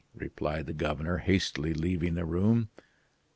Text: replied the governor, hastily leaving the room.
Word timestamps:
replied 0.15 0.65
the 0.65 0.73
governor, 0.73 1.17
hastily 1.17 1.75
leaving 1.75 2.15
the 2.15 2.25
room. 2.25 2.69